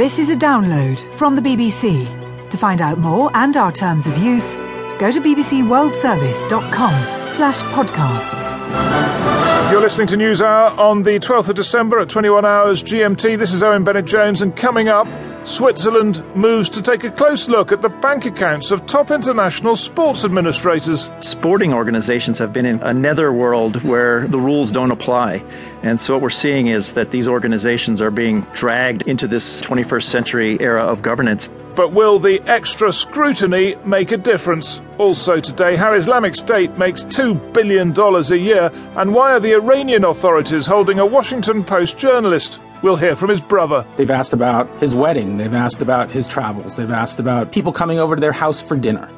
[0.00, 2.08] This is a download from the BBC.
[2.48, 4.56] To find out more and our terms of use,
[4.98, 9.70] go to bbcworldservice.com slash podcasts.
[9.70, 13.38] You're listening to News Hour on the 12th of December at 21 hours GMT.
[13.38, 15.06] This is Owen Bennett Jones, and coming up,
[15.42, 20.22] Switzerland moves to take a close look at the bank accounts of top international sports
[20.22, 21.10] administrators.
[21.20, 25.42] Sporting organizations have been in a netherworld where the rules don't apply.
[25.82, 30.04] And so what we're seeing is that these organizations are being dragged into this 21st
[30.04, 31.48] century era of governance.
[31.74, 34.82] But will the extra scrutiny make a difference?
[34.98, 40.04] Also today, how Islamic State makes $2 billion a year, and why are the Iranian
[40.04, 42.60] authorities holding a Washington Post journalist?
[42.82, 43.86] We'll hear from his brother.
[43.96, 47.98] They've asked about his wedding, they've asked about his travels, they've asked about people coming
[47.98, 49.08] over to their house for dinner.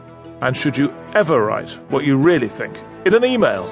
[0.40, 3.64] And should you ever write what you really think in an email?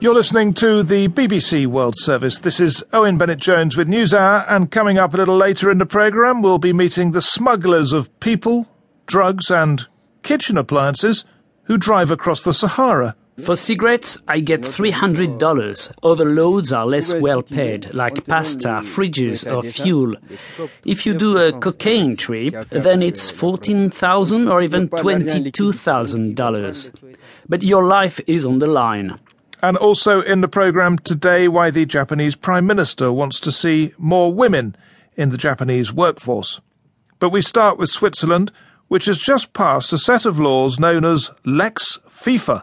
[0.00, 2.38] You're listening to the BBC World Service.
[2.38, 5.78] This is Owen Bennett Jones with News Hour, and coming up a little later in
[5.78, 8.66] the programme, we'll be meeting the smugglers of people,
[9.06, 9.86] drugs, and
[10.22, 11.24] kitchen appliances
[11.64, 13.16] who drive across the Sahara.
[13.42, 15.92] For cigarettes, I get $300.
[16.02, 20.14] Other loads are less well paid, like pasta, fridges, or fuel.
[20.84, 27.16] If you do a cocaine trip, then it's 14,000 or even $22,000.
[27.48, 29.18] But your life is on the line.
[29.62, 34.32] And also in the programme today, why the Japanese Prime Minister wants to see more
[34.32, 34.76] women
[35.16, 36.60] in the Japanese workforce.
[37.18, 38.52] But we start with Switzerland,
[38.88, 42.62] which has just passed a set of laws known as Lex FIFA,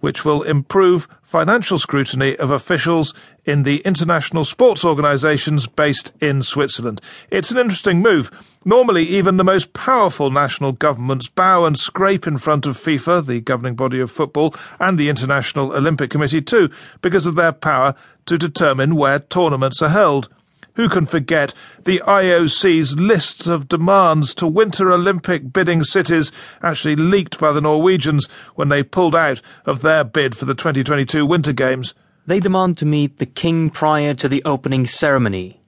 [0.00, 7.00] which will improve financial scrutiny of officials in the international sports organisations based in Switzerland.
[7.30, 8.30] It's an interesting move.
[8.64, 13.40] Normally, even the most powerful national governments bow and scrape in front of FIFA, the
[13.40, 17.94] governing body of football, and the International Olympic Committee too, because of their power
[18.26, 20.28] to determine where tournaments are held.
[20.76, 21.54] Who can forget
[21.86, 26.30] the IOC's list of demands to Winter Olympic bidding cities
[26.62, 31.24] actually leaked by the Norwegians when they pulled out of their bid for the 2022
[31.24, 31.94] Winter Games?
[32.26, 35.62] They demand to meet the king prior to the opening ceremony,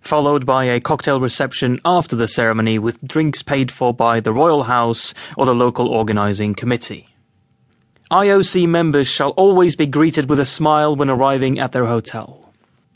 [0.00, 4.62] followed by a cocktail reception after the ceremony with drinks paid for by the royal
[4.62, 7.06] house or the local organizing committee.
[8.10, 12.43] IOC members shall always be greeted with a smile when arriving at their hotel.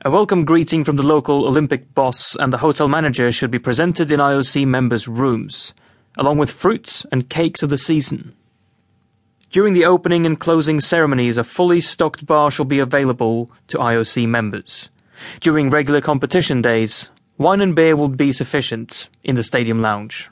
[0.04, 4.12] A welcome greeting from the local Olympic boss and the hotel manager should be presented
[4.12, 5.74] in IOC members' rooms,
[6.16, 8.32] along with fruits and cakes of the season.
[9.50, 14.28] During the opening and closing ceremonies, a fully stocked bar shall be available to IOC
[14.28, 14.88] members.
[15.40, 20.30] During regular competition days, wine and beer will be sufficient in the stadium lounge.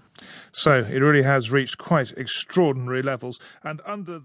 [0.53, 3.41] So it really has reached quite extraordinary levels.
[3.65, 4.25] And under the